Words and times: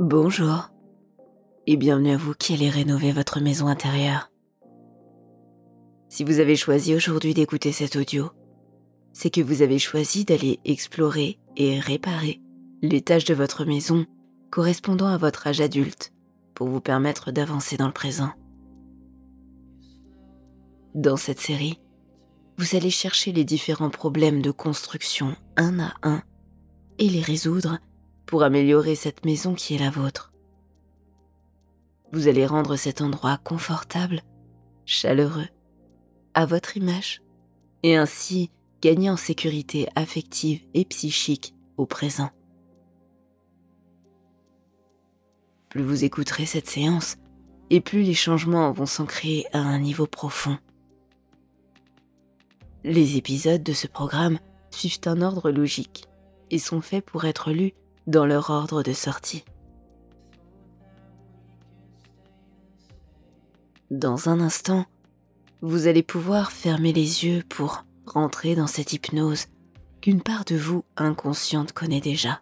Bonjour 0.00 0.70
et 1.66 1.76
bienvenue 1.76 2.12
à 2.12 2.16
vous 2.16 2.32
qui 2.32 2.54
allez 2.54 2.70
rénover 2.70 3.10
votre 3.10 3.40
maison 3.40 3.66
intérieure. 3.66 4.30
Si 6.08 6.22
vous 6.22 6.38
avez 6.38 6.54
choisi 6.54 6.94
aujourd'hui 6.94 7.34
d'écouter 7.34 7.72
cet 7.72 7.96
audio, 7.96 8.30
c'est 9.12 9.30
que 9.30 9.40
vous 9.40 9.60
avez 9.60 9.80
choisi 9.80 10.24
d'aller 10.24 10.60
explorer 10.64 11.40
et 11.56 11.80
réparer 11.80 12.40
les 12.80 13.00
tâches 13.00 13.24
de 13.24 13.34
votre 13.34 13.64
maison 13.64 14.06
correspondant 14.52 15.08
à 15.08 15.18
votre 15.18 15.48
âge 15.48 15.60
adulte 15.60 16.12
pour 16.54 16.68
vous 16.68 16.80
permettre 16.80 17.32
d'avancer 17.32 17.76
dans 17.76 17.88
le 17.88 17.92
présent. 17.92 18.30
Dans 20.94 21.16
cette 21.16 21.40
série, 21.40 21.80
vous 22.56 22.76
allez 22.76 22.90
chercher 22.90 23.32
les 23.32 23.44
différents 23.44 23.90
problèmes 23.90 24.42
de 24.42 24.52
construction 24.52 25.34
un 25.56 25.80
à 25.80 25.92
un 26.04 26.22
et 26.98 27.08
les 27.08 27.22
résoudre 27.22 27.80
pour 28.28 28.42
améliorer 28.42 28.94
cette 28.94 29.24
maison 29.24 29.54
qui 29.54 29.74
est 29.74 29.78
la 29.78 29.88
vôtre. 29.88 30.34
Vous 32.12 32.28
allez 32.28 32.44
rendre 32.44 32.76
cet 32.76 33.00
endroit 33.00 33.38
confortable, 33.38 34.20
chaleureux, 34.84 35.48
à 36.34 36.44
votre 36.44 36.76
image, 36.76 37.22
et 37.82 37.96
ainsi 37.96 38.50
gagner 38.82 39.08
en 39.08 39.16
sécurité 39.16 39.88
affective 39.96 40.60
et 40.74 40.84
psychique 40.84 41.54
au 41.78 41.86
présent. 41.86 42.28
Plus 45.70 45.82
vous 45.82 46.04
écouterez 46.04 46.44
cette 46.44 46.68
séance, 46.68 47.16
et 47.70 47.80
plus 47.80 48.02
les 48.02 48.14
changements 48.14 48.72
vont 48.72 48.86
s'ancrer 48.86 49.46
à 49.54 49.58
un 49.58 49.78
niveau 49.78 50.06
profond. 50.06 50.58
Les 52.84 53.16
épisodes 53.16 53.62
de 53.62 53.72
ce 53.72 53.86
programme 53.86 54.38
suivent 54.70 55.00
un 55.06 55.22
ordre 55.22 55.50
logique 55.50 56.04
et 56.50 56.58
sont 56.58 56.82
faits 56.82 57.06
pour 57.06 57.24
être 57.24 57.52
lus 57.52 57.72
dans 58.08 58.24
leur 58.24 58.48
ordre 58.48 58.82
de 58.82 58.94
sortie. 58.94 59.44
Dans 63.90 64.30
un 64.30 64.40
instant, 64.40 64.86
vous 65.60 65.86
allez 65.86 66.02
pouvoir 66.02 66.50
fermer 66.50 66.94
les 66.94 67.26
yeux 67.26 67.42
pour 67.48 67.84
rentrer 68.06 68.56
dans 68.56 68.66
cette 68.66 68.94
hypnose 68.94 69.46
qu'une 70.00 70.22
part 70.22 70.46
de 70.46 70.56
vous 70.56 70.84
inconsciente 70.96 71.72
connaît 71.72 72.00
déjà. 72.00 72.40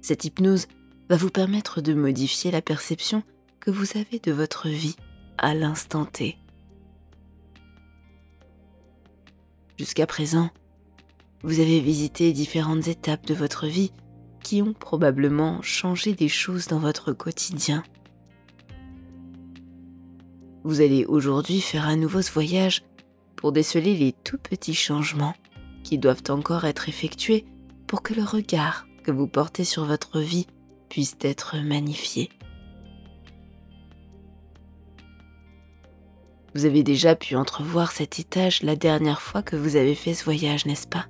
Cette 0.00 0.24
hypnose 0.24 0.68
va 1.08 1.16
vous 1.16 1.30
permettre 1.30 1.80
de 1.80 1.94
modifier 1.94 2.52
la 2.52 2.62
perception 2.62 3.24
que 3.58 3.72
vous 3.72 3.98
avez 3.98 4.20
de 4.20 4.30
votre 4.30 4.68
vie 4.68 4.96
à 5.38 5.54
l'instant 5.54 6.04
T. 6.04 6.38
Jusqu'à 9.76 10.06
présent, 10.06 10.50
vous 11.42 11.58
avez 11.58 11.80
visité 11.80 12.32
différentes 12.32 12.86
étapes 12.86 13.26
de 13.26 13.34
votre 13.34 13.66
vie 13.66 13.92
qui 14.42 14.62
ont 14.62 14.72
probablement 14.72 15.60
changé 15.62 16.14
des 16.14 16.28
choses 16.28 16.68
dans 16.68 16.78
votre 16.78 17.12
quotidien. 17.12 17.82
Vous 20.64 20.80
allez 20.80 21.04
aujourd'hui 21.04 21.60
faire 21.60 21.88
à 21.88 21.96
nouveau 21.96 22.22
ce 22.22 22.32
voyage 22.32 22.84
pour 23.34 23.50
déceler 23.50 23.96
les 23.96 24.12
tout 24.12 24.38
petits 24.38 24.74
changements 24.74 25.34
qui 25.82 25.98
doivent 25.98 26.22
encore 26.28 26.64
être 26.64 26.88
effectués 26.88 27.44
pour 27.88 28.02
que 28.02 28.14
le 28.14 28.22
regard 28.22 28.86
que 29.02 29.10
vous 29.10 29.26
portez 29.26 29.64
sur 29.64 29.84
votre 29.84 30.20
vie 30.20 30.46
puisse 30.88 31.16
être 31.22 31.56
magnifié. 31.58 32.30
Vous 36.54 36.66
avez 36.66 36.84
déjà 36.84 37.16
pu 37.16 37.34
entrevoir 37.34 37.90
cet 37.90 38.20
étage 38.20 38.62
la 38.62 38.76
dernière 38.76 39.22
fois 39.22 39.42
que 39.42 39.56
vous 39.56 39.74
avez 39.74 39.94
fait 39.94 40.14
ce 40.14 40.22
voyage, 40.22 40.66
n'est-ce 40.66 40.86
pas? 40.86 41.06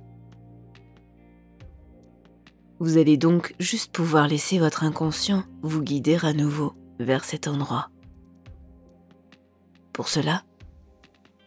Vous 2.83 2.97
allez 2.97 3.15
donc 3.15 3.55
juste 3.61 3.93
pouvoir 3.93 4.27
laisser 4.27 4.59
votre 4.59 4.83
inconscient 4.83 5.45
vous 5.61 5.81
guider 5.81 6.17
à 6.21 6.33
nouveau 6.33 6.73
vers 6.99 7.23
cet 7.23 7.47
endroit. 7.47 7.89
Pour 9.93 10.09
cela, 10.09 10.43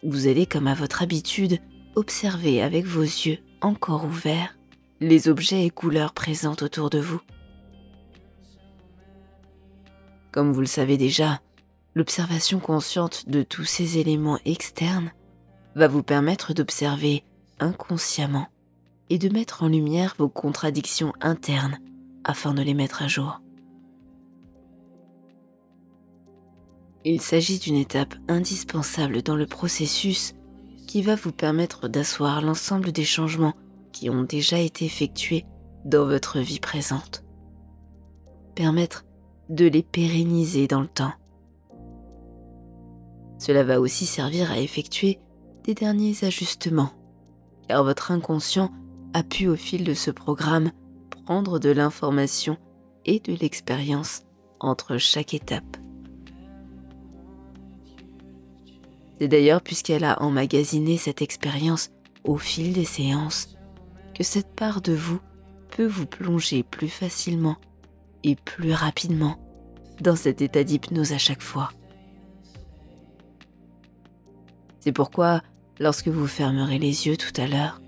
vous 0.01 0.25
allez, 0.25 0.47
comme 0.47 0.65
à 0.65 0.73
votre 0.73 1.03
habitude, 1.03 1.59
observer 1.93 2.63
avec 2.63 2.87
vos 2.87 3.03
yeux 3.03 3.37
encore 3.61 4.05
ouverts 4.05 4.57
les 4.99 5.29
objets 5.29 5.63
et 5.63 5.69
couleurs 5.69 6.15
présentes 6.15 6.63
autour 6.63 6.89
de 6.89 6.97
vous. 6.97 7.21
Comme 10.31 10.51
vous 10.51 10.61
le 10.61 10.65
savez 10.65 10.97
déjà, 10.97 11.39
l'observation 11.93 12.57
consciente 12.59 13.29
de 13.29 13.43
tous 13.43 13.63
ces 13.63 13.99
éléments 13.99 14.39
externes 14.45 15.11
va 15.75 15.87
vous 15.87 16.01
permettre 16.01 16.55
d'observer 16.55 17.23
inconsciemment 17.59 18.47
et 19.09 19.17
de 19.17 19.29
mettre 19.29 19.63
en 19.63 19.67
lumière 19.67 20.15
vos 20.17 20.29
contradictions 20.29 21.13
internes 21.21 21.79
afin 22.23 22.53
de 22.53 22.61
les 22.61 22.73
mettre 22.73 23.01
à 23.01 23.07
jour. 23.07 23.41
Il 27.05 27.21
s'agit 27.21 27.59
d'une 27.59 27.75
étape 27.75 28.15
indispensable 28.27 29.21
dans 29.21 29.35
le 29.35 29.45
processus 29.45 30.33
qui 30.87 31.01
va 31.01 31.15
vous 31.15 31.31
permettre 31.31 31.87
d'asseoir 31.87 32.41
l'ensemble 32.41 32.91
des 32.91 33.05
changements 33.05 33.53
qui 33.93 34.09
ont 34.09 34.23
déjà 34.23 34.59
été 34.59 34.85
effectués 34.85 35.45
dans 35.85 36.05
votre 36.05 36.39
vie 36.39 36.59
présente. 36.59 37.23
Permettre 38.55 39.05
de 39.49 39.65
les 39.65 39.83
pérenniser 39.83 40.67
dans 40.67 40.81
le 40.81 40.87
temps 40.87 41.13
cela 43.37 43.63
va 43.63 43.79
aussi 43.79 44.05
servir 44.05 44.51
à 44.51 44.59
effectuer 44.59 45.19
des 45.63 45.73
derniers 45.73 46.15
ajustements, 46.23 46.91
car 47.67 47.83
votre 47.83 48.11
inconscient 48.11 48.71
pu 49.23 49.47
au 49.47 49.55
fil 49.55 49.83
de 49.83 49.93
ce 49.93 50.11
programme 50.11 50.71
prendre 51.25 51.59
de 51.59 51.69
l'information 51.69 52.57
et 53.05 53.19
de 53.19 53.33
l'expérience 53.33 54.23
entre 54.59 54.97
chaque 54.97 55.33
étape. 55.33 55.77
C'est 59.19 59.27
d'ailleurs 59.27 59.61
puisqu'elle 59.61 60.03
a 60.03 60.21
emmagasiné 60.21 60.97
cette 60.97 61.21
expérience 61.21 61.89
au 62.23 62.37
fil 62.37 62.73
des 62.73 62.85
séances 62.85 63.55
que 64.13 64.23
cette 64.23 64.55
part 64.55 64.81
de 64.81 64.93
vous 64.93 65.19
peut 65.75 65.85
vous 65.85 66.05
plonger 66.05 66.63
plus 66.63 66.89
facilement 66.89 67.57
et 68.23 68.35
plus 68.35 68.73
rapidement 68.73 69.37
dans 70.01 70.15
cet 70.15 70.41
état 70.41 70.63
d'hypnose 70.63 71.13
à 71.13 71.17
chaque 71.17 71.41
fois. 71.41 71.71
C'est 74.79 74.91
pourquoi, 74.91 75.41
lorsque 75.79 76.07
vous 76.07 76.27
fermerez 76.27 76.79
les 76.79 77.07
yeux 77.07 77.17
tout 77.17 77.33
à 77.41 77.47
l'heure, 77.47 77.81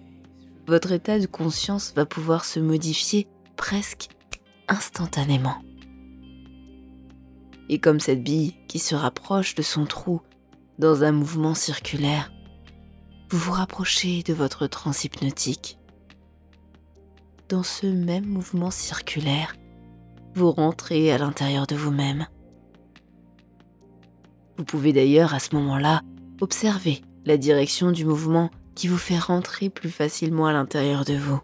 votre 0.70 0.92
état 0.92 1.18
de 1.18 1.26
conscience 1.26 1.94
va 1.96 2.06
pouvoir 2.06 2.46
se 2.46 2.60
modifier 2.60 3.28
presque 3.58 4.10
instantanément. 4.68 5.56
Et 7.70 7.80
comme 7.80 8.00
cette 8.00 8.24
bille 8.24 8.56
qui 8.68 8.78
se 8.78 8.94
rapproche 8.94 9.56
de 9.56 9.64
son 9.64 9.86
trou 9.86 10.22
dans 10.78 11.04
un 11.04 11.12
mouvement 11.12 11.56
circulaire, 11.56 12.32
vous 13.32 13.40
vous 13.40 13.52
rapprochez 13.52 14.22
de 14.22 14.34
votre 14.34 14.68
transhypnotique. 14.68 15.80
Dans 17.50 17.64
ce 17.64 17.88
même 17.88 18.26
mouvement 18.26 18.72
circulaire, 18.72 19.56
vous 20.36 20.52
rentrez 20.52 21.12
à 21.12 21.18
l'intérieur 21.18 21.66
de 21.66 21.76
vous-même. 21.76 22.28
Vous 24.58 24.66
pouvez 24.66 24.94
d'ailleurs 24.94 25.34
à 25.34 25.40
ce 25.40 25.56
moment-là 25.56 26.04
observez 26.42 27.02
la 27.26 27.38
direction 27.38 27.92
du 27.92 28.06
mouvement 28.06 28.52
qui 28.80 28.88
vous 28.88 28.98
fait 28.98 29.20
rentrer 29.20 29.70
plus 29.70 29.90
facilement 29.90 30.46
à 30.46 30.54
l'intérieur 30.54 31.04
de 31.04 31.16
vous. 31.16 31.42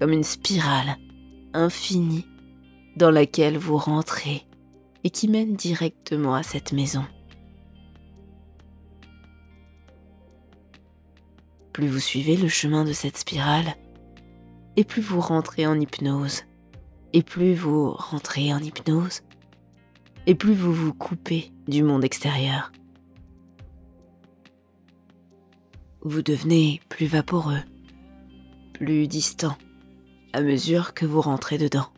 Comme 0.00 0.12
une 0.12 0.24
spirale 0.24 0.96
infinie 1.52 2.24
dans 2.96 3.10
laquelle 3.10 3.58
vous 3.58 3.76
rentrez 3.76 4.46
et 5.04 5.10
qui 5.10 5.28
mène 5.28 5.56
directement 5.56 6.34
à 6.34 6.42
cette 6.42 6.72
maison. 6.72 7.04
Plus 11.74 11.86
vous 11.86 12.00
suivez 12.00 12.38
le 12.38 12.48
chemin 12.48 12.84
de 12.84 12.94
cette 12.94 13.18
spirale, 13.18 13.74
et 14.76 14.84
plus 14.84 15.02
vous 15.02 15.20
rentrez 15.20 15.66
en 15.66 15.78
hypnose, 15.78 16.44
et 17.12 17.22
plus 17.22 17.52
vous 17.52 17.92
rentrez 17.92 18.54
en 18.54 18.60
hypnose, 18.60 19.20
et 20.26 20.34
plus 20.34 20.54
vous 20.54 20.72
vous 20.72 20.94
coupez 20.94 21.52
du 21.68 21.82
monde 21.82 22.04
extérieur. 22.04 22.72
Vous 26.02 26.22
devenez 26.22 26.80
plus 26.88 27.06
vaporeux, 27.06 27.60
plus 28.72 29.06
distant 29.08 29.56
à 30.32 30.40
mesure 30.40 30.94
que 30.94 31.06
vous 31.06 31.20
rentrez 31.20 31.58
dedans. 31.58 31.88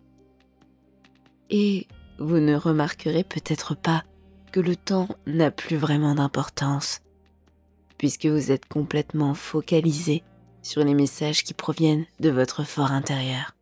Et 1.50 1.86
vous 2.18 2.38
ne 2.38 2.54
remarquerez 2.54 3.24
peut-être 3.24 3.74
pas 3.76 4.04
que 4.52 4.60
le 4.60 4.76
temps 4.76 5.08
n'a 5.26 5.50
plus 5.50 5.76
vraiment 5.76 6.14
d'importance, 6.14 7.00
puisque 7.98 8.26
vous 8.26 8.50
êtes 8.50 8.66
complètement 8.66 9.34
focalisé 9.34 10.22
sur 10.62 10.84
les 10.84 10.94
messages 10.94 11.44
qui 11.44 11.54
proviennent 11.54 12.06
de 12.20 12.30
votre 12.30 12.64
fort 12.64 12.92
intérieur. 12.92 13.54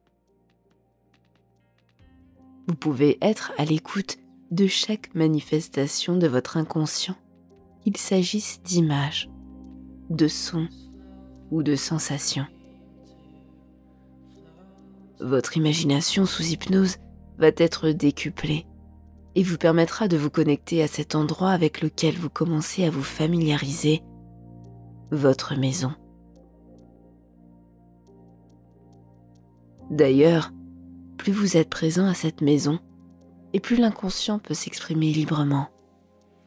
Vous 2.66 2.74
pouvez 2.74 3.18
être 3.20 3.52
à 3.58 3.64
l'écoute 3.64 4.18
de 4.50 4.66
chaque 4.66 5.14
manifestation 5.14 6.16
de 6.16 6.26
votre 6.26 6.56
inconscient, 6.56 7.16
qu'il 7.82 7.96
s'agisse 7.96 8.60
d'images, 8.62 9.30
de 10.10 10.28
sons 10.28 10.68
ou 11.50 11.62
de 11.62 11.76
sensations. 11.76 12.46
votre 15.20 15.56
imagination 15.56 16.26
sous 16.26 16.44
hypnose 16.44 16.96
va 17.38 17.50
être 17.56 17.90
décuplée 17.90 18.66
et 19.34 19.42
vous 19.42 19.58
permettra 19.58 20.08
de 20.08 20.16
vous 20.16 20.30
connecter 20.30 20.82
à 20.82 20.88
cet 20.88 21.14
endroit 21.14 21.50
avec 21.50 21.82
lequel 21.82 22.16
vous 22.16 22.30
commencez 22.30 22.84
à 22.84 22.90
vous 22.90 23.02
familiariser, 23.02 24.02
votre 25.12 25.56
maison. 25.56 25.92
D'ailleurs, 29.90 30.50
plus 31.16 31.32
vous 31.32 31.56
êtes 31.56 31.68
présent 31.70 32.06
à 32.06 32.14
cette 32.14 32.40
maison, 32.40 32.78
et 33.52 33.60
plus 33.60 33.76
l'inconscient 33.76 34.38
peut 34.38 34.54
s'exprimer 34.54 35.12
librement, 35.12 35.68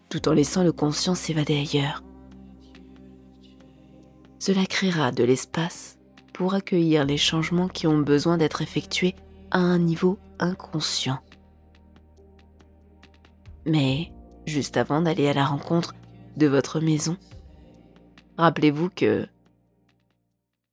tout 0.09 0.27
en 0.30 0.33
laissant 0.33 0.63
le 0.63 0.71
conscient 0.71 1.16
s'évader 1.16 1.59
ailleurs. 1.59 2.04
Cela 4.45 4.66
créera 4.66 5.13
de 5.13 5.24
l'espace 5.24 5.98
pour 6.34 6.54
accueillir 6.54 7.06
les 7.06 7.16
changements 7.16 7.69
qui 7.69 7.88
ont 7.88 8.00
besoin 8.00 8.38
d'être 8.38 8.62
effectués 8.62 9.16
à 9.51 9.60
un 9.60 9.80
niveau 9.80 10.19
inconscient. 10.38 11.19
Mais 13.66 14.12
juste 14.45 14.75
avant 14.75 15.00
d'aller 15.00 15.30
à 15.30 15.34
la 15.34 15.45
rencontre 15.45 15.95
de 16.36 16.48
votre 16.48 16.81
maison, 16.81 17.16
rappelez-vous 18.38 18.90
que 18.90 19.30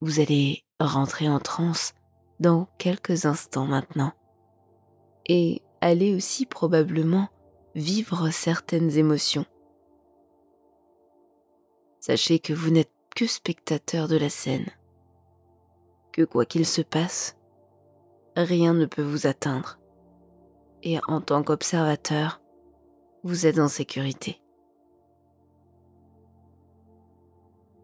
vous 0.00 0.18
allez 0.18 0.64
rentrer 0.80 1.28
en 1.28 1.38
transe 1.38 1.94
dans 2.40 2.66
quelques 2.76 3.24
instants 3.24 3.66
maintenant 3.66 4.12
et 5.26 5.62
allez 5.80 6.12
aussi 6.16 6.44
probablement 6.44 7.28
vivre 7.76 8.30
certaines 8.30 8.98
émotions. 8.98 9.46
Sachez 12.00 12.40
que 12.40 12.52
vous 12.52 12.70
n'êtes 12.70 12.90
spectateur 13.26 14.08
de 14.08 14.16
la 14.16 14.30
scène, 14.30 14.66
que 16.12 16.22
quoi 16.22 16.44
qu'il 16.44 16.66
se 16.66 16.82
passe, 16.82 17.36
rien 18.36 18.74
ne 18.74 18.86
peut 18.86 19.02
vous 19.02 19.26
atteindre, 19.26 19.78
et 20.82 20.98
en 21.08 21.20
tant 21.20 21.42
qu'observateur, 21.42 22.40
vous 23.22 23.46
êtes 23.46 23.58
en 23.58 23.68
sécurité. 23.68 24.40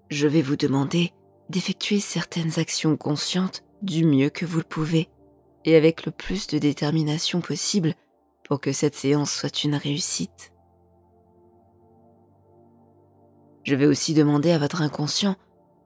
Je 0.08 0.28
vais 0.28 0.42
vous 0.42 0.56
demander 0.56 1.12
d'effectuer 1.50 2.00
certaines 2.00 2.58
actions 2.58 2.96
conscientes 2.96 3.64
du 3.82 4.04
mieux 4.04 4.30
que 4.30 4.46
vous 4.46 4.58
le 4.58 4.64
pouvez 4.64 5.08
et 5.64 5.76
avec 5.76 6.06
le 6.06 6.12
plus 6.12 6.46
de 6.46 6.58
détermination 6.58 7.40
possible 7.40 7.94
pour 8.44 8.60
que 8.60 8.72
cette 8.72 8.94
séance 8.94 9.32
soit 9.32 9.64
une 9.64 9.74
réussite. 9.74 10.52
Je 13.66 13.74
vais 13.74 13.86
aussi 13.86 14.14
demander 14.14 14.52
à 14.52 14.58
votre 14.58 14.80
inconscient 14.80 15.34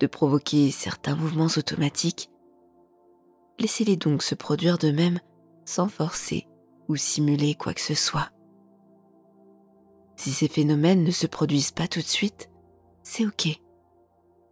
de 0.01 0.07
provoquer 0.07 0.71
certains 0.71 1.17
mouvements 1.17 1.49
automatiques. 1.57 2.31
Laissez-les 3.59 3.97
donc 3.97 4.23
se 4.23 4.35
produire 4.35 4.77
de 4.77 4.91
même 4.91 5.19
sans 5.65 5.89
forcer 5.89 6.47
ou 6.89 6.97
simuler 6.97 7.55
quoi 7.55 7.73
que 7.73 7.81
ce 7.81 7.95
soit. 7.95 8.33
Si 10.17 10.31
ces 10.31 10.49
phénomènes 10.49 11.05
ne 11.05 11.11
se 11.11 11.27
produisent 11.27 11.71
pas 11.71 11.89
tout 11.89 12.01
de 12.01 12.05
suite, 12.05 12.51
c'est 13.03 13.25
ok. 13.25 13.49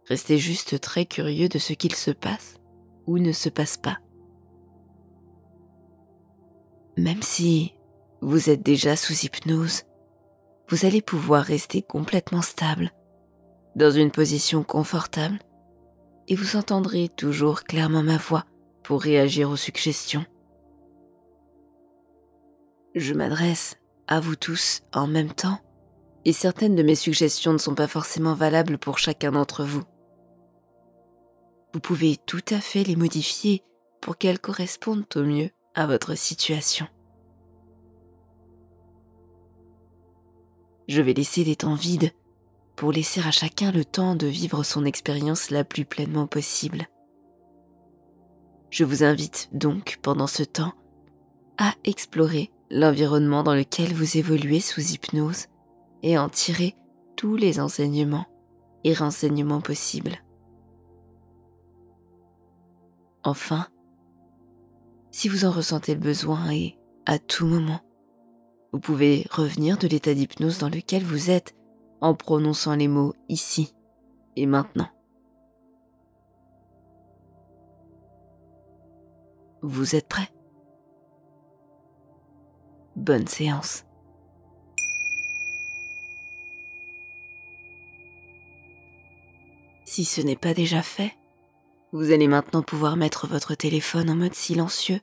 Restez 0.07 0.39
juste 0.39 0.81
très 0.81 1.05
curieux 1.05 1.49
de 1.49 1.59
ce 1.59 1.73
qu'il 1.73 1.93
se 1.93 2.09
passe 2.09 2.55
ou 3.05 3.19
ne 3.19 3.31
se 3.31 3.49
passe 3.49 3.77
pas. 3.77 3.99
Même 6.97 7.21
si 7.21 7.75
vous 8.21 8.49
êtes 8.49 8.63
déjà 8.63 8.95
sous 8.95 9.23
hypnose, 9.23 9.83
vous 10.67 10.87
allez 10.87 11.03
pouvoir 11.03 11.43
rester 11.43 11.83
complètement 11.83 12.41
stable, 12.41 12.91
dans 13.75 13.91
une 13.91 14.11
position 14.11 14.63
confortable, 14.63 15.39
et 16.27 16.35
vous 16.35 16.55
entendrez 16.55 17.09
toujours 17.09 17.63
clairement 17.63 18.03
ma 18.03 18.17
voix 18.17 18.45
pour 18.83 19.01
réagir 19.01 19.49
aux 19.49 19.55
suggestions. 19.55 20.25
Je 22.95 23.13
m'adresse 23.13 23.77
à 24.07 24.19
vous 24.19 24.35
tous 24.35 24.81
en 24.93 25.07
même 25.07 25.31
temps, 25.31 25.59
et 26.25 26.33
certaines 26.33 26.75
de 26.75 26.83
mes 26.83 26.95
suggestions 26.95 27.53
ne 27.53 27.57
sont 27.57 27.75
pas 27.75 27.87
forcément 27.87 28.33
valables 28.33 28.77
pour 28.77 28.97
chacun 28.97 29.31
d'entre 29.31 29.63
vous. 29.63 29.83
Vous 31.73 31.79
pouvez 31.79 32.17
tout 32.25 32.43
à 32.49 32.59
fait 32.59 32.83
les 32.83 32.95
modifier 32.95 33.63
pour 34.01 34.17
qu'elles 34.17 34.39
correspondent 34.39 35.05
au 35.15 35.23
mieux 35.23 35.49
à 35.75 35.85
votre 35.85 36.15
situation. 36.15 36.87
Je 40.87 41.01
vais 41.03 41.13
laisser 41.13 41.43
des 41.43 41.55
temps 41.55 41.75
vides 41.75 42.11
pour 42.79 42.93
laisser 42.93 43.19
à 43.19 43.29
chacun 43.29 43.73
le 43.73 43.83
temps 43.83 44.15
de 44.15 44.25
vivre 44.25 44.63
son 44.63 44.85
expérience 44.85 45.49
la 45.49 45.65
plus 45.65 45.83
pleinement 45.83 46.27
possible. 46.27 46.87
Je 48.69 48.85
vous 48.85 49.03
invite 49.03 49.49
donc 49.51 49.99
pendant 50.01 50.27
ce 50.27 50.43
temps 50.43 50.71
à 51.57 51.73
explorer 51.83 52.51
l'environnement 52.71 53.43
dans 53.43 53.53
lequel 53.53 53.93
vous 53.93 54.15
évoluez 54.15 54.61
sous 54.61 54.93
hypnose 54.93 55.47
et 56.03 56.17
en 56.17 56.29
tirer 56.29 56.77
tous 57.17 57.35
les 57.35 57.59
enseignements 57.59 58.27
et 58.85 58.93
renseignements 58.93 59.59
possibles. 59.59 60.15
Enfin, 63.25 63.67
si 65.11 65.27
vous 65.27 65.43
en 65.43 65.51
ressentez 65.51 65.95
le 65.95 65.99
besoin 65.99 66.49
et 66.51 66.79
à 67.05 67.19
tout 67.19 67.45
moment, 67.45 67.81
vous 68.71 68.79
pouvez 68.79 69.27
revenir 69.31 69.77
de 69.77 69.89
l'état 69.89 70.13
d'hypnose 70.13 70.59
dans 70.59 70.69
lequel 70.69 71.03
vous 71.03 71.29
êtes 71.29 71.58
en 72.01 72.13
prononçant 72.13 72.75
les 72.75 72.87
mots 72.87 73.13
ici 73.27 73.75
et 74.35 74.45
maintenant. 74.45 74.89
Vous 79.61 79.95
êtes 79.95 80.07
prêt 80.07 80.29
Bonne 82.95 83.27
séance. 83.27 83.85
Si 89.85 90.05
ce 90.05 90.21
n'est 90.21 90.35
pas 90.35 90.53
déjà 90.53 90.81
fait, 90.81 91.13
vous 91.91 92.11
allez 92.11 92.27
maintenant 92.27 92.61
pouvoir 92.61 92.95
mettre 92.95 93.27
votre 93.27 93.55
téléphone 93.55 94.09
en 94.09 94.15
mode 94.15 94.35
silencieux 94.35 95.01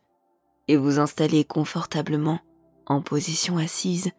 et 0.68 0.76
vous 0.76 0.98
installer 0.98 1.44
confortablement 1.44 2.40
en 2.86 3.02
position 3.02 3.58
assise 3.58 4.12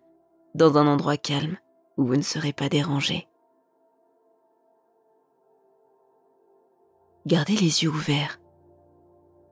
dans 0.56 0.77
un 0.77 0.88
endroit 0.88 1.18
calme 1.18 1.57
où 1.97 2.05
vous 2.05 2.15
ne 2.15 2.21
serez 2.21 2.53
pas 2.53 2.69
dérangé. 2.69 3.27
Gardez 7.25 7.55
les 7.55 7.83
yeux 7.83 7.89
ouverts, 7.89 8.39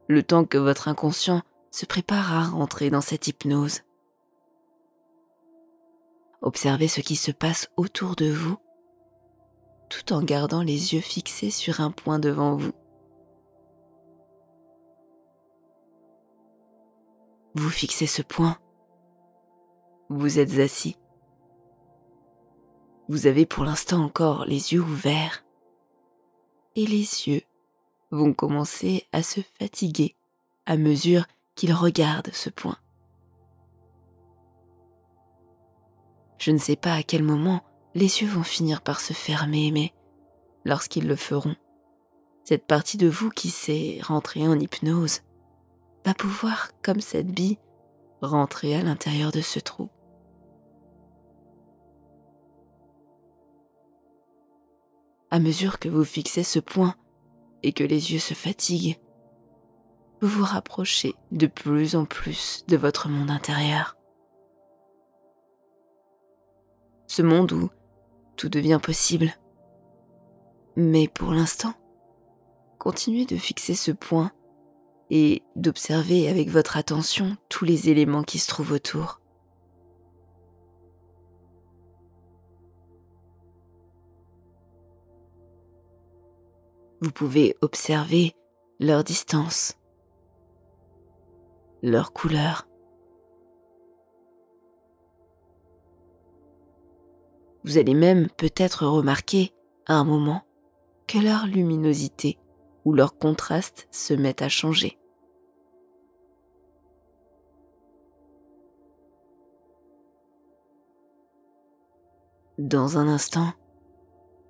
le 0.07 0.23
temps 0.23 0.45
que 0.45 0.57
votre 0.57 0.87
inconscient 0.87 1.41
se 1.71 1.85
prépare 1.85 2.31
à 2.31 2.45
rentrer 2.45 2.89
dans 2.89 3.01
cette 3.01 3.27
hypnose. 3.27 3.81
Observez 6.41 6.87
ce 6.87 7.01
qui 7.01 7.15
se 7.15 7.31
passe 7.31 7.69
autour 7.75 8.15
de 8.15 8.31
vous 8.31 8.57
tout 9.89 10.13
en 10.13 10.21
gardant 10.21 10.61
les 10.61 10.93
yeux 10.93 11.01
fixés 11.01 11.51
sur 11.51 11.81
un 11.81 11.91
point 11.91 12.19
devant 12.19 12.55
vous. 12.55 12.73
Vous 17.53 17.69
fixez 17.69 18.07
ce 18.07 18.21
point. 18.21 18.57
Vous 20.09 20.39
êtes 20.39 20.59
assis. 20.59 20.97
Vous 23.07 23.27
avez 23.27 23.45
pour 23.45 23.65
l'instant 23.65 24.03
encore 24.03 24.45
les 24.45 24.73
yeux 24.73 24.81
ouverts. 24.81 25.43
Et 26.75 26.87
les 26.87 27.27
yeux 27.27 27.43
vont 28.11 28.33
commencer 28.33 29.05
à 29.11 29.21
se 29.21 29.41
fatiguer 29.59 30.15
à 30.65 30.77
mesure 30.77 31.25
qu'ils 31.55 31.73
regardent 31.73 32.33
ce 32.33 32.49
point. 32.49 32.77
Je 36.39 36.51
ne 36.51 36.57
sais 36.57 36.75
pas 36.75 36.93
à 36.93 37.03
quel 37.03 37.23
moment 37.23 37.61
les 37.93 38.21
yeux 38.21 38.27
vont 38.27 38.43
finir 38.43 38.81
par 38.81 38.99
se 38.99 39.13
fermer, 39.13 39.71
mais 39.71 39.93
lorsqu'ils 40.65 41.07
le 41.07 41.15
feront, 41.15 41.55
cette 42.43 42.67
partie 42.67 42.97
de 42.97 43.07
vous 43.07 43.29
qui 43.29 43.49
s'est 43.49 43.99
rentrée 44.01 44.47
en 44.47 44.59
hypnose 44.59 45.21
va 46.05 46.13
pouvoir, 46.13 46.71
comme 46.83 47.01
cette 47.01 47.31
bille, 47.31 47.57
rentrer 48.21 48.75
à 48.75 48.83
l'intérieur 48.83 49.31
de 49.31 49.41
ce 49.41 49.59
trou. 49.59 49.89
À 55.35 55.39
mesure 55.39 55.79
que 55.79 55.89
vous 55.89 56.05
fixez 56.05 56.43
ce 56.43 56.59
point 56.59 56.95
et 57.61 57.73
que 57.73 57.83
les 57.83 58.13
yeux 58.13 58.19
se 58.19 58.33
fatiguent, 58.33 58.97
vous 60.21 60.29
vous 60.29 60.45
rapprochez 60.45 61.13
de 61.33 61.45
plus 61.45 61.97
en 61.97 62.05
plus 62.05 62.63
de 62.69 62.77
votre 62.77 63.09
monde 63.09 63.29
intérieur. 63.29 63.97
Ce 67.07 67.21
monde 67.21 67.51
où 67.51 67.69
tout 68.37 68.47
devient 68.47 68.79
possible. 68.81 69.33
Mais 70.77 71.09
pour 71.09 71.31
l'instant, 71.31 71.73
continuez 72.79 73.25
de 73.25 73.35
fixer 73.35 73.75
ce 73.75 73.91
point 73.91 74.31
et 75.09 75.43
d'observer 75.57 76.29
avec 76.29 76.47
votre 76.47 76.77
attention 76.77 77.35
tous 77.49 77.65
les 77.65 77.89
éléments 77.89 78.23
qui 78.23 78.39
se 78.39 78.47
trouvent 78.47 78.71
autour. 78.71 79.19
Vous 87.05 87.11
pouvez 87.11 87.55
observer 87.61 88.33
leur 88.79 89.03
distance, 89.03 89.77
leur 91.83 92.13
couleur. 92.13 92.67
Vous 97.63 97.77
allez 97.77 97.93
même 97.93 98.27
peut-être 98.37 98.87
remarquer 98.87 99.53
à 99.85 99.93
un 99.93 100.03
moment 100.03 100.41
que 101.07 101.19
leur 101.19 101.45
luminosité 101.45 102.39
ou 102.85 102.93
leur 102.93 103.19
contraste 103.19 103.87
se 103.91 104.15
met 104.15 104.41
à 104.41 104.49
changer. 104.49 104.97
Dans 112.57 112.97
un 112.97 113.07
instant, 113.07 113.53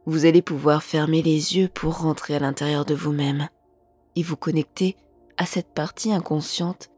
vous 0.06 0.26
allez 0.26 0.42
pouvoir 0.42 0.84
fermer 0.84 1.22
les 1.22 1.58
yeux 1.58 1.68
pour 1.68 2.00
rentrer 2.00 2.36
à 2.36 2.40
l'intérieur 2.40 2.86
de 2.86 2.94
vous-même 2.94 3.48
et 4.16 4.24
vous 4.24 4.38
connecter 4.38 4.96
à 5.38 5.46
cette 5.46 5.74
partie 5.74 6.14
inconsciente 6.14 6.90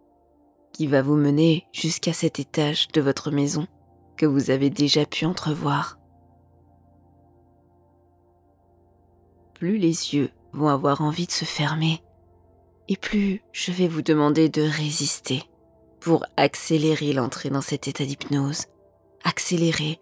qui 0.73 0.87
va 0.87 1.01
vous 1.01 1.15
mener 1.15 1.65
jusqu'à 1.71 2.13
cet 2.13 2.39
étage 2.39 2.87
de 2.89 3.01
votre 3.01 3.31
maison 3.31 3.67
que 4.17 4.25
vous 4.25 4.51
avez 4.51 4.69
déjà 4.69 5.05
pu 5.05 5.25
entrevoir. 5.25 5.97
Plus 9.53 9.77
les 9.77 10.13
yeux 10.13 10.29
vont 10.53 10.67
avoir 10.67 11.01
envie 11.01 11.25
de 11.25 11.31
se 11.31 11.45
fermer, 11.45 12.03
et 12.87 12.97
plus 12.97 13.41
je 13.51 13.71
vais 13.71 13.87
vous 13.87 14.01
demander 14.01 14.49
de 14.49 14.61
résister 14.61 15.43
pour 15.99 16.25
accélérer 16.35 17.13
l'entrée 17.13 17.49
dans 17.49 17.61
cet 17.61 17.87
état 17.87 18.05
d'hypnose, 18.05 18.65
accélérer 19.23 19.99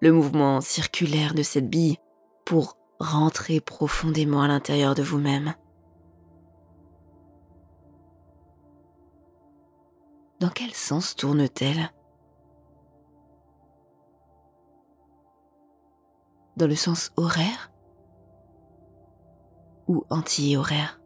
le 0.00 0.12
mouvement 0.12 0.60
circulaire 0.60 1.34
de 1.34 1.42
cette 1.42 1.70
bille 1.70 1.98
pour 2.46 2.78
rentrer 2.98 3.60
profondément 3.60 4.40
à 4.40 4.48
l'intérieur 4.48 4.94
de 4.94 5.02
vous-même. 5.02 5.54
Dans 10.40 10.48
quel 10.48 10.72
sens 10.72 11.16
tourne-t-elle? 11.16 11.90
Dans 16.56 16.66
le 16.66 16.76
sens 16.76 17.10
horaire? 17.16 17.72
Ou 19.88 20.04
anti-horaire? 20.08 21.00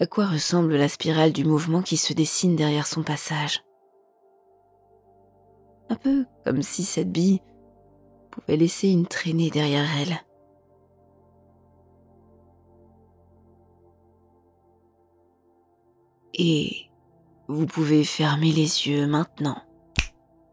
À 0.00 0.06
quoi 0.06 0.26
ressemble 0.26 0.76
la 0.76 0.88
spirale 0.88 1.32
du 1.32 1.44
mouvement 1.44 1.82
qui 1.82 1.96
se 1.96 2.12
dessine 2.12 2.56
derrière 2.56 2.86
son 2.86 3.02
passage? 3.02 3.64
Un 5.88 5.94
peu 5.94 6.26
comme 6.44 6.62
si 6.62 6.84
cette 6.84 7.12
bille 7.12 7.40
pouvait 8.40 8.56
laisser 8.56 8.88
une 8.88 9.06
traînée 9.06 9.50
derrière 9.50 9.86
elle. 10.00 10.20
Et 16.34 16.90
vous 17.48 17.66
pouvez 17.66 18.04
fermer 18.04 18.52
les 18.52 18.88
yeux 18.88 19.06
maintenant 19.06 19.62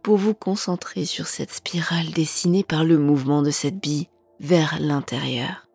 pour 0.02 0.18
vous 0.18 0.34
concentrer 0.34 1.06
sur 1.06 1.28
cette 1.28 1.52
spirale 1.52 2.12
dessinée 2.12 2.64
par 2.64 2.84
le 2.84 2.98
mouvement 2.98 3.42
de 3.42 3.52
cette 3.52 3.80
bille 3.80 4.10
vers 4.40 4.78
l'intérieur. 4.80 5.68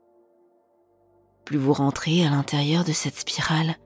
Plus 1.44 1.58
vous 1.58 1.72
rentrez 1.72 2.26
à 2.26 2.30
l'intérieur 2.30 2.84
de 2.84 2.92
cette 2.92 3.16
spirale, 3.16 3.76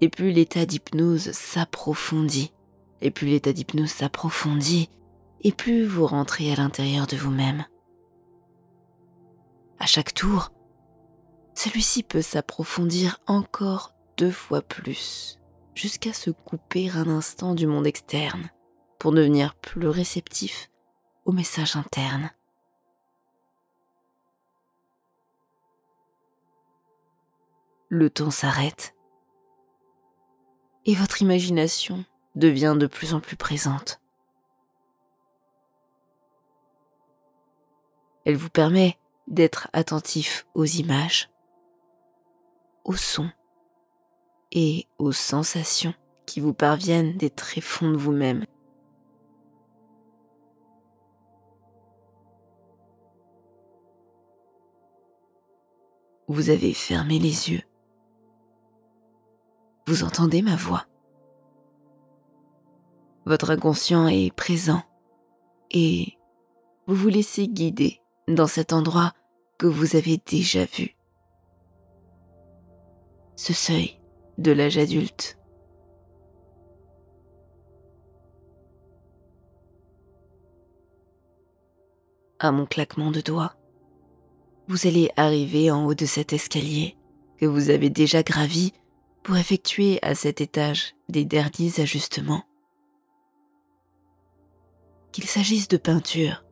et 0.00 0.08
plus 0.08 0.30
l'état 0.30 0.66
d'hypnose 0.66 1.32
s'approfondit 1.32 2.52
et 3.00 3.10
plus 3.10 3.26
l'état 3.26 3.52
d'hypnose 3.52 3.90
s'approfondit, 3.90 4.88
et 5.44 5.52
plus 5.52 5.84
vous 5.84 6.06
rentrez 6.06 6.50
à 6.50 6.56
l'intérieur 6.56 7.06
de 7.06 7.16
vous-même. 7.16 7.64
À 9.78 9.86
chaque 9.86 10.14
tour, 10.14 10.50
celui-ci 11.54 12.02
peut 12.02 12.22
s'approfondir 12.22 13.20
encore 13.26 13.94
deux 14.16 14.30
fois 14.30 14.62
plus, 14.62 15.38
jusqu'à 15.74 16.12
se 16.12 16.30
couper 16.30 16.90
un 16.90 17.08
instant 17.08 17.54
du 17.54 17.66
monde 17.66 17.86
externe, 17.86 18.50
pour 18.98 19.12
devenir 19.12 19.54
plus 19.54 19.88
réceptif 19.88 20.70
au 21.26 21.32
message 21.32 21.76
interne. 21.76 22.30
Le 27.88 28.10
temps 28.10 28.30
s'arrête 28.30 28.94
et 30.86 30.94
votre 30.94 31.22
imagination 31.22 32.04
devient 32.34 32.76
de 32.78 32.86
plus 32.86 33.14
en 33.14 33.20
plus 33.20 33.36
présente. 33.36 34.00
Elle 38.24 38.36
vous 38.36 38.50
permet 38.50 38.98
d'être 39.28 39.68
attentif 39.72 40.46
aux 40.54 40.64
images, 40.64 41.30
aux 42.84 42.96
sons 42.96 43.30
et 44.52 44.86
aux 44.98 45.12
sensations 45.12 45.94
qui 46.26 46.40
vous 46.40 46.54
parviennent 46.54 47.16
des 47.16 47.30
tréfonds 47.30 47.90
de 47.90 47.96
vous-même. 47.96 48.44
Vous 56.28 56.48
avez 56.48 56.72
fermé 56.72 57.18
les 57.18 57.50
yeux. 57.50 57.62
Vous 59.86 60.02
entendez 60.02 60.40
ma 60.40 60.56
voix. 60.56 60.86
Votre 63.26 63.50
inconscient 63.50 64.08
est 64.08 64.34
présent 64.34 64.82
et 65.70 66.16
vous 66.86 66.94
vous 66.94 67.08
laissez 67.08 67.46
guider 67.48 68.00
dans 68.28 68.46
cet 68.46 68.72
endroit 68.72 69.12
que 69.58 69.66
vous 69.66 69.96
avez 69.96 70.18
déjà 70.26 70.64
vu. 70.64 70.96
Ce 73.36 73.52
seuil 73.52 74.00
de 74.38 74.52
l'âge 74.52 74.78
adulte. 74.78 75.38
À 82.38 82.52
mon 82.52 82.66
claquement 82.66 83.10
de 83.10 83.20
doigts, 83.20 83.54
vous 84.68 84.86
allez 84.86 85.10
arriver 85.16 85.70
en 85.70 85.86
haut 85.86 85.94
de 85.94 86.06
cet 86.06 86.32
escalier 86.32 86.96
que 87.38 87.46
vous 87.46 87.70
avez 87.70 87.90
déjà 87.90 88.22
gravi 88.22 88.72
pour 89.22 89.36
effectuer 89.36 89.98
à 90.02 90.14
cet 90.14 90.40
étage 90.40 90.94
des 91.08 91.24
derniers 91.24 91.80
ajustements 91.80 92.44
qu'il 95.14 95.26
s'agisse 95.26 95.68
de 95.68 95.76
peinture, 95.76 96.43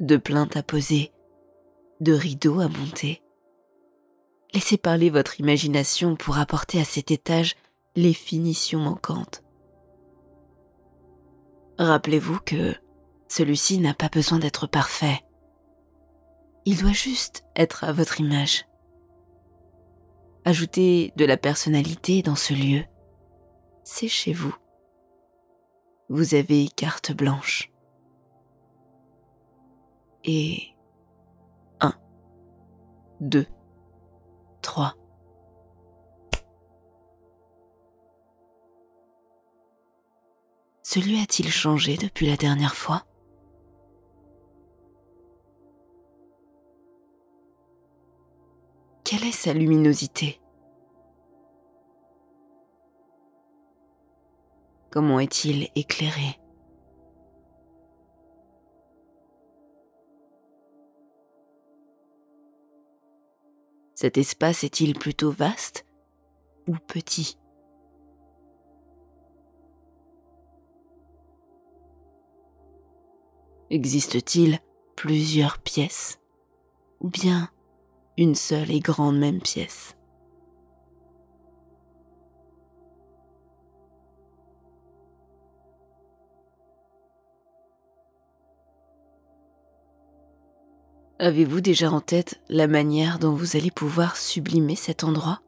de 0.00 0.16
plaintes 0.16 0.56
à 0.56 0.62
poser, 0.62 1.12
de 2.00 2.12
rideaux 2.12 2.60
à 2.60 2.68
monter. 2.68 3.22
Laissez 4.52 4.76
parler 4.76 5.10
votre 5.10 5.38
imagination 5.40 6.16
pour 6.16 6.38
apporter 6.38 6.80
à 6.80 6.84
cet 6.84 7.10
étage 7.10 7.54
les 7.94 8.12
finitions 8.12 8.80
manquantes. 8.80 9.42
Rappelez-vous 11.78 12.40
que 12.40 12.74
celui-ci 13.28 13.78
n'a 13.78 13.94
pas 13.94 14.08
besoin 14.08 14.38
d'être 14.38 14.66
parfait. 14.66 15.20
Il 16.64 16.78
doit 16.78 16.92
juste 16.92 17.44
être 17.56 17.84
à 17.84 17.92
votre 17.92 18.20
image. 18.20 18.66
Ajoutez 20.44 21.12
de 21.16 21.24
la 21.24 21.36
personnalité 21.36 22.22
dans 22.22 22.34
ce 22.34 22.54
lieu. 22.54 22.84
C'est 23.84 24.08
chez 24.08 24.32
vous 24.32 24.54
vous 26.10 26.34
avez 26.34 26.66
carte 26.66 27.12
blanche. 27.12 27.69
Et 30.24 30.74
1, 31.80 31.92
2, 33.20 33.46
3. 34.62 34.94
Ce 40.82 40.98
lieu 40.98 41.16
a-t-il 41.22 41.48
changé 41.48 41.96
depuis 41.96 42.26
la 42.26 42.36
dernière 42.36 42.74
fois? 42.74 43.04
Quelle 49.04 49.22
est 49.24 49.32
sa 49.32 49.52
luminosité? 49.52 50.40
Comment 54.90 55.20
est-il 55.20 55.68
éclairé? 55.76 56.39
Cet 64.00 64.16
espace 64.16 64.64
est-il 64.64 64.98
plutôt 64.98 65.30
vaste 65.30 65.84
ou 66.66 66.74
petit? 66.86 67.36
Existe-t-il 73.68 74.58
plusieurs 74.96 75.58
pièces 75.58 76.18
ou 77.00 77.10
bien 77.10 77.50
une 78.16 78.34
seule 78.34 78.70
et 78.70 78.80
grande 78.80 79.18
même 79.18 79.42
pièce? 79.42 79.98
Avez-vous 91.22 91.60
déjà 91.60 91.90
en 91.90 92.00
tête 92.00 92.40
la 92.48 92.66
manière 92.66 93.18
dont 93.18 93.34
vous 93.34 93.54
allez 93.54 93.70
pouvoir 93.70 94.16
sublimer 94.16 94.74
cet 94.74 95.04
endroit? 95.04 95.42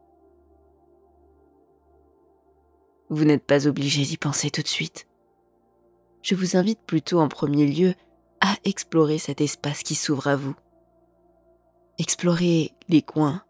Vous 3.09 3.25
n'êtes 3.25 3.43
pas 3.43 3.65
obligé 3.65 4.03
d'y 4.03 4.17
penser 4.17 4.51
tout 4.51 4.61
de 4.61 4.67
suite. 4.67 5.07
Je 6.21 6.35
vous 6.35 6.57
invite 6.57 6.79
plutôt 6.85 7.19
en 7.19 7.27
premier 7.27 7.65
lieu 7.65 7.95
à 8.39 8.53
explorer 8.65 9.17
cet 9.17 9.41
espace 9.41 9.81
qui 9.81 9.95
s'ouvre 9.95 10.27
à 10.27 10.35
vous. 10.35 10.53
Explorer 11.97 12.75
les 12.87 13.01
coins, 13.01 13.41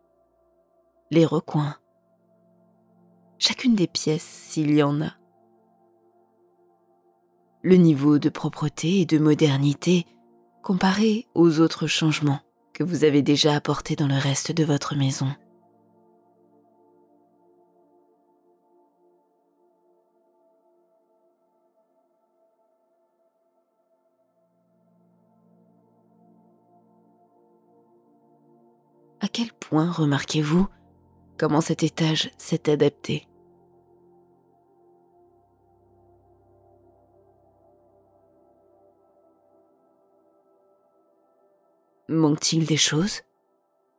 les 1.12 1.26
recoins, 1.26 1.76
chacune 3.38 3.76
des 3.76 3.88
pièces 3.88 4.24
s'il 4.24 4.74
y 4.74 4.82
en 4.82 5.02
a. 5.02 5.12
Le 7.64 7.76
niveau 7.76 8.18
de 8.18 8.30
propreté 8.30 9.02
et 9.02 9.06
de 9.06 9.18
modernité 9.18 10.06
comparé 10.64 11.28
aux 11.36 11.60
autres 11.60 11.88
changements 11.88 12.40
que 12.74 12.84
vous 12.84 13.04
avez 13.04 13.22
déjà 13.22 13.54
apportés 13.54 13.96
dans 13.96 14.08
le 14.08 14.18
reste 14.18 14.52
de 14.54 14.64
votre 14.64 14.96
maison. 14.96 15.28
À 29.20 29.28
quel 29.28 29.52
point 29.52 29.92
remarquez-vous 29.92 30.68
comment 31.38 31.62
cet 31.62 31.84
étage 31.84 32.32
s'est 32.38 32.70
adapté? 32.70 33.28
Manque-t-il 42.14 42.68
des 42.68 42.78
choses 42.78 43.22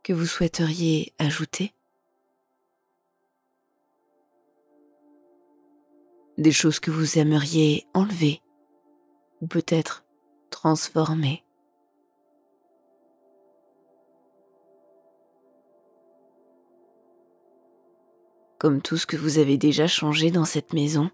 que 0.05 0.13
vous 0.13 0.27
souhaiteriez 0.27 1.13
ajouter? 1.19 1.75
Des 6.39 6.53
choses 6.53 6.79
que 6.79 6.93
vous 6.93 7.19
aimeriez 7.19 7.89
enlever 7.93 8.41
ou 9.41 9.49
peut-être 9.49 10.05
transformer? 10.51 11.43
Comme 18.59 18.81
tout 18.81 18.97
ce 18.97 19.07
que 19.07 19.17
vous 19.17 19.39
avez 19.39 19.59
déjà 19.59 19.89
changé 19.89 20.31
dans 20.31 20.45
cette 20.45 20.73
maison. 20.73 21.11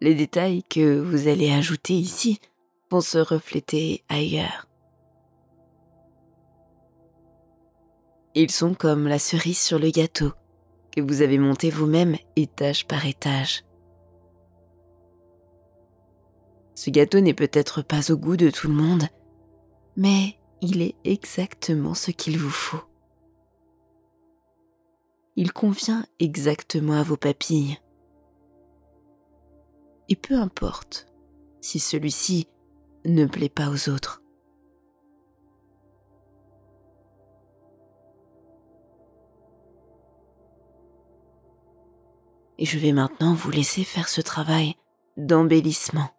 Les 0.00 0.14
détails 0.14 0.62
que 0.62 0.98
vous 0.98 1.28
allez 1.28 1.52
ajouter 1.52 1.92
ici 1.92 2.40
vont 2.90 3.02
se 3.02 3.18
refléter 3.18 4.02
ailleurs. 4.08 4.66
Ils 8.34 8.50
sont 8.50 8.74
comme 8.74 9.06
la 9.06 9.18
cerise 9.18 9.60
sur 9.60 9.78
le 9.78 9.90
gâteau 9.90 10.32
que 10.90 11.00
vous 11.00 11.22
avez 11.22 11.38
monté 11.38 11.70
vous-même 11.70 12.16
étage 12.36 12.86
par 12.86 13.06
étage. 13.06 13.64
Ce 16.74 16.90
gâteau 16.90 17.20
n'est 17.20 17.34
peut-être 17.34 17.82
pas 17.82 18.10
au 18.10 18.16
goût 18.16 18.36
de 18.36 18.50
tout 18.50 18.68
le 18.68 18.74
monde, 18.74 19.04
mais 19.96 20.38
il 20.60 20.82
est 20.82 20.96
exactement 21.04 21.94
ce 21.94 22.10
qu'il 22.10 22.38
vous 22.38 22.50
faut 22.50 22.82
il 25.36 25.52
convient 25.52 26.06
exactement 26.20 26.94
à 26.94 27.02
vos 27.02 27.16
papilles. 27.16 27.78
Et 30.08 30.16
peu 30.16 30.34
importe 30.34 31.06
si 31.60 31.80
celui-ci 31.80 32.46
ne 33.04 33.26
plaît 33.26 33.48
pas 33.48 33.70
aux 33.70 33.88
autres. 33.88 34.22
Et 42.58 42.66
je 42.66 42.78
vais 42.78 42.92
maintenant 42.92 43.34
vous 43.34 43.50
laisser 43.50 43.84
faire 43.84 44.08
ce 44.08 44.20
travail 44.20 44.76
d'embellissement 45.16 46.10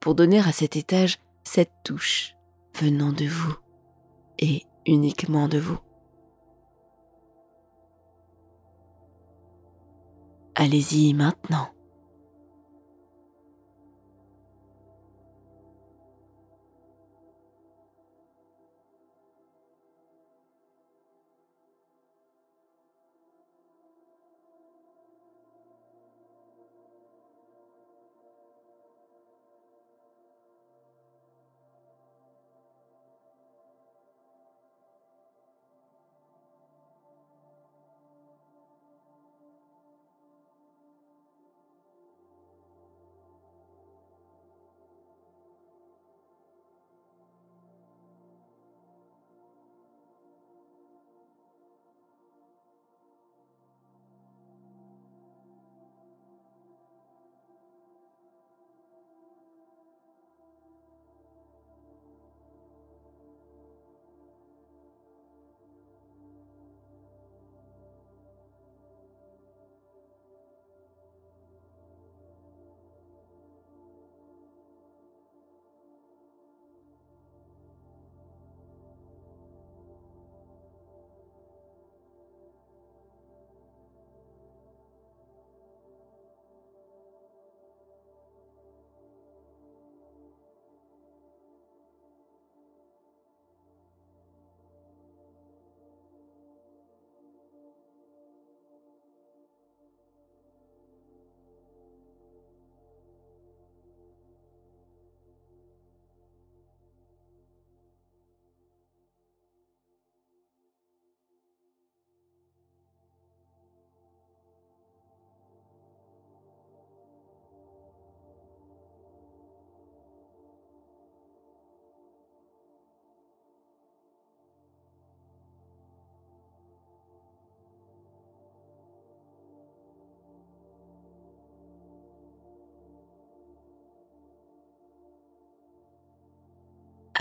pour 0.00 0.14
donner 0.14 0.38
à 0.38 0.52
cet 0.52 0.76
étage 0.76 1.18
cette 1.44 1.72
touche 1.84 2.34
venant 2.74 3.12
de 3.12 3.26
vous 3.26 3.54
et 4.38 4.64
uniquement 4.86 5.48
de 5.48 5.58
vous. 5.58 5.78
Allez-y 10.54 11.14
maintenant. 11.14 11.68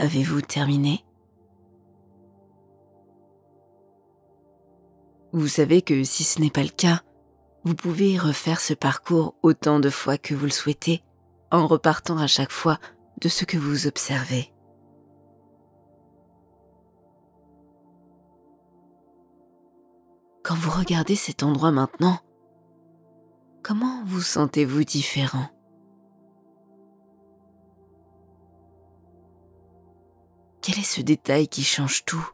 Avez-vous 0.01 0.41
terminé? 0.41 1.05
Vous 5.31 5.47
savez 5.47 5.83
que 5.83 6.03
si 6.03 6.23
ce 6.23 6.41
n'est 6.41 6.49
pas 6.49 6.63
le 6.63 6.69
cas, 6.69 7.03
vous 7.65 7.75
pouvez 7.75 8.17
refaire 8.17 8.59
ce 8.61 8.73
parcours 8.73 9.35
autant 9.43 9.79
de 9.79 9.91
fois 9.91 10.17
que 10.17 10.33
vous 10.33 10.45
le 10.45 10.51
souhaitez, 10.51 11.03
en 11.51 11.67
repartant 11.67 12.17
à 12.17 12.25
chaque 12.25 12.51
fois 12.51 12.79
de 13.21 13.29
ce 13.29 13.45
que 13.45 13.57
vous 13.57 13.85
observez. 13.85 14.51
Quand 20.41 20.55
vous 20.55 20.71
regardez 20.71 21.15
cet 21.15 21.43
endroit 21.43 21.71
maintenant, 21.71 22.17
comment 23.61 24.03
vous 24.05 24.21
sentez-vous 24.21 24.83
différent? 24.83 25.45
Quel 30.61 30.77
est 30.77 30.83
ce 30.83 31.01
détail 31.01 31.47
qui 31.47 31.63
change 31.63 32.05
tout? 32.05 32.29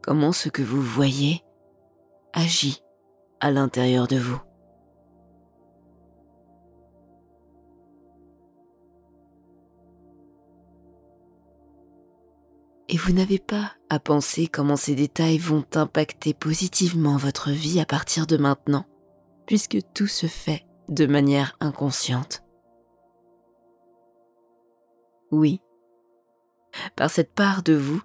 Comment 0.00 0.32
ce 0.32 0.48
que 0.48 0.62
vous 0.62 0.80
voyez 0.80 1.42
agit 2.32 2.82
à 3.40 3.50
l'intérieur 3.50 4.06
de 4.06 4.16
vous? 4.16 4.40
Et 12.88 12.96
vous 12.96 13.12
n'avez 13.12 13.40
pas 13.40 13.72
à 13.88 13.98
penser 13.98 14.46
comment 14.46 14.76
ces 14.76 14.94
détails 14.94 15.38
vont 15.38 15.64
impacter 15.74 16.32
positivement 16.32 17.16
votre 17.16 17.50
vie 17.50 17.80
à 17.80 17.86
partir 17.86 18.26
de 18.28 18.36
maintenant, 18.36 18.84
puisque 19.46 19.78
tout 19.92 20.06
se 20.06 20.26
fait 20.26 20.64
de 20.88 21.06
manière 21.06 21.56
inconsciente. 21.60 22.42
Oui, 25.30 25.60
par 26.96 27.10
cette 27.10 27.34
part 27.34 27.62
de 27.62 27.74
vous 27.74 28.02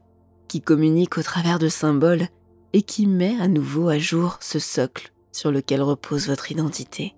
qui 0.48 0.62
communique 0.62 1.18
au 1.18 1.24
travers 1.24 1.60
de 1.60 1.68
symboles 1.68 2.28
et 2.74 2.82
qui 2.82 3.08
met 3.08 3.40
à 3.40 3.48
nouveau 3.48 3.90
à 3.90 3.98
jour 3.98 4.38
ce 4.42 4.60
socle 4.60 5.14
sur 5.32 5.52
lequel 5.52 5.82
repose 5.82 6.28
votre 6.28 6.52
identité. 6.52 7.16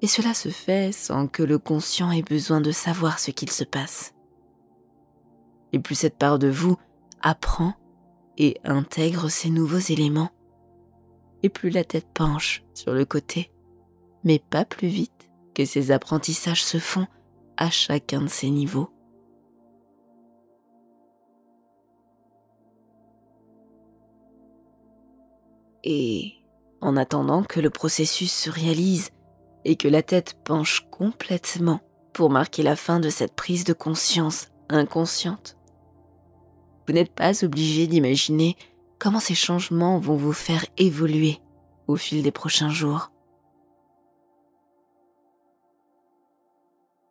Et 0.00 0.06
cela 0.06 0.32
se 0.32 0.48
fait 0.48 0.92
sans 0.92 1.26
que 1.26 1.42
le 1.42 1.58
conscient 1.58 2.12
ait 2.12 2.22
besoin 2.22 2.60
de 2.60 2.70
savoir 2.70 3.18
ce 3.18 3.30
qu'il 3.30 3.50
se 3.50 3.64
passe. 3.64 4.14
Et 5.72 5.80
plus 5.80 5.96
cette 5.96 6.16
part 6.16 6.38
de 6.38 6.48
vous 6.48 6.76
apprend 7.20 7.74
et 8.38 8.56
intègre 8.64 9.28
ces 9.28 9.50
nouveaux 9.50 9.76
éléments, 9.76 10.30
et 11.42 11.48
plus 11.48 11.70
la 11.70 11.84
tête 11.84 12.08
penche 12.14 12.64
sur 12.72 12.94
le 12.94 13.04
côté, 13.04 13.52
mais 14.24 14.38
pas 14.38 14.64
plus 14.64 14.88
vite 14.88 15.30
que 15.54 15.64
ces 15.64 15.90
apprentissages 15.90 16.64
se 16.64 16.78
font 16.78 17.06
à 17.56 17.68
chacun 17.68 18.22
de 18.22 18.28
ces 18.28 18.48
niveaux. 18.48 18.88
Et 25.84 26.34
en 26.80 26.96
attendant 26.96 27.42
que 27.42 27.60
le 27.60 27.70
processus 27.70 28.32
se 28.32 28.50
réalise 28.50 29.10
et 29.64 29.76
que 29.76 29.88
la 29.88 30.02
tête 30.02 30.36
penche 30.44 30.86
complètement 30.90 31.80
pour 32.12 32.30
marquer 32.30 32.62
la 32.62 32.76
fin 32.76 33.00
de 33.00 33.10
cette 33.10 33.34
prise 33.34 33.64
de 33.64 33.72
conscience 33.72 34.48
inconsciente, 34.68 35.57
vous 36.88 36.94
n'êtes 36.94 37.12
pas 37.12 37.44
obligé 37.44 37.86
d'imaginer 37.86 38.56
comment 38.98 39.20
ces 39.20 39.34
changements 39.34 39.98
vont 39.98 40.16
vous 40.16 40.32
faire 40.32 40.64
évoluer 40.78 41.38
au 41.86 41.96
fil 41.96 42.22
des 42.22 42.32
prochains 42.32 42.70
jours. 42.70 43.12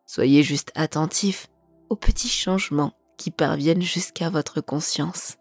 Soyez 0.04 0.42
juste 0.42 0.72
attentif 0.74 1.46
aux 1.90 1.94
petits 1.94 2.28
changements 2.28 2.92
qui 3.16 3.30
parviennent 3.30 3.82
jusqu'à 3.82 4.30
votre 4.30 4.60
conscience. 4.60 5.36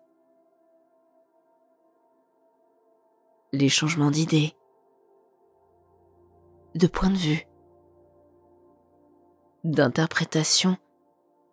Les 3.54 3.70
changements 3.70 4.12
d'idées, 4.12 4.54
de 6.76 6.86
point 6.86 7.10
de 7.10 7.18
vue, 7.18 7.48
d'interprétation 9.64 10.78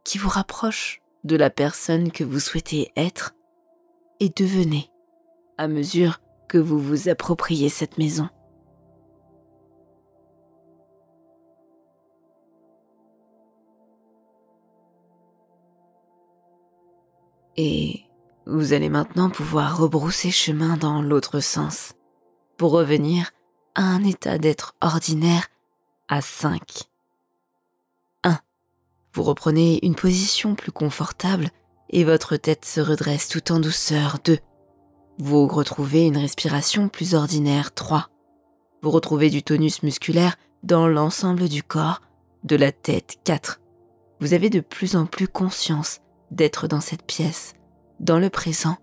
qui 0.05 0.19
vous 0.19 0.29
rapprochent 0.29 1.01
de 1.25 1.37
la 1.37 1.51
personne 1.51 2.13
que 2.13 2.23
vous 2.25 2.41
souhaitez 2.41 2.93
être 2.97 3.35
et 4.21 4.29
devenez 4.29 4.91
à 5.59 5.69
mesure 5.69 6.21
que 6.49 6.59
vous 6.59 6.79
vous 6.79 7.09
appropriez 7.09 7.69
cette 7.69 7.99
maison. 7.99 8.29
Et 17.57 18.05
vous 18.47 18.73
allez 18.73 18.89
maintenant 18.89 19.31
pouvoir 19.31 19.79
rebrousser 19.79 20.31
chemin 20.31 20.77
dans 20.77 21.03
l'autre 21.03 21.41
sens 21.41 21.95
pour 22.57 22.73
revenir 22.73 23.31
à 23.75 23.83
un 23.83 24.05
état 24.05 24.39
d'être 24.39 24.75
ordinaire 24.81 25.49
à 26.09 26.21
5. 26.21 26.61
1. 29.15 29.17
Vous 29.17 29.23
reprenez 29.23 29.79
une 29.83 29.95
position 29.95 30.55
plus 30.55 30.73
confortable 30.73 31.51
et 31.91 32.05
votre 32.05 32.37
tête 32.37 32.65
se 32.65 32.81
redresse 32.81 33.29
tout 33.29 33.53
en 33.53 33.61
douceur. 33.61 34.19
2. 34.25 34.39
Vous 35.19 35.47
retrouvez 35.47 36.07
une 36.07 36.17
respiration 36.17 36.89
plus 36.89 37.15
ordinaire. 37.15 37.73
3. 37.73 38.09
Vous 38.83 38.91
retrouvez 38.91 39.31
du 39.31 39.43
tonus 39.43 39.83
musculaire 39.83 40.37
dans 40.63 40.89
l'ensemble 40.89 41.49
du 41.49 41.63
corps, 41.63 42.01
de 42.43 42.57
la 42.57 42.73
tête. 42.73 43.17
4. 43.25 43.61
Vous 44.21 44.33
avez 44.33 44.51
de 44.51 44.61
plus 44.61 44.97
en 44.97 45.07
plus 45.07 45.29
conscience 45.29 46.01
d'être 46.31 46.67
dans 46.67 46.81
cette 46.81 47.05
pièce, 47.05 47.55
dans 48.01 48.19
le 48.19 48.31
présent, 48.31 48.77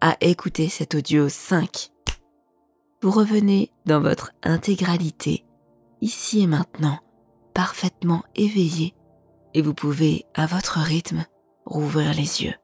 à 0.00 0.16
écouter 0.20 0.68
cet 0.68 0.94
audio 0.94 1.28
5. 1.28 1.90
Vous 3.02 3.10
revenez 3.10 3.72
dans 3.86 4.00
votre 4.00 4.32
intégralité, 4.42 5.44
ici 6.00 6.42
et 6.42 6.46
maintenant, 6.46 7.00
parfaitement 7.54 8.22
éveillé, 8.36 8.94
et 9.54 9.62
vous 9.62 9.74
pouvez, 9.74 10.24
à 10.34 10.46
votre 10.46 10.78
rythme, 10.78 11.24
rouvrir 11.64 12.14
les 12.14 12.42
yeux. 12.42 12.54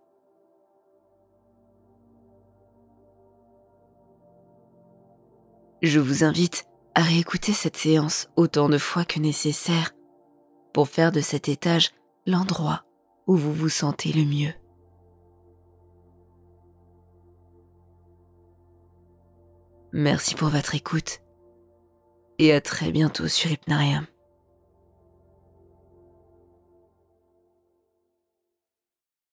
Je 5.82 6.00
vous 6.00 6.24
invite 6.24 6.66
à 6.94 7.02
réécouter 7.02 7.52
cette 7.52 7.76
séance 7.76 8.28
autant 8.36 8.68
de 8.68 8.78
fois 8.78 9.04
que 9.04 9.20
nécessaire 9.20 9.92
pour 10.72 10.88
faire 10.88 11.12
de 11.12 11.20
cet 11.20 11.48
étage 11.48 11.92
l'endroit 12.26 12.84
où 13.28 13.36
vous 13.36 13.52
vous 13.52 13.68
sentez 13.68 14.12
le 14.12 14.24
mieux. 14.24 14.52
Merci 19.92 20.34
pour 20.34 20.48
votre 20.48 20.74
écoute 20.74 21.20
et 22.38 22.52
à 22.52 22.60
très 22.60 22.90
bientôt 22.90 23.28
sur 23.28 23.50
Hypnarium. 23.50 24.06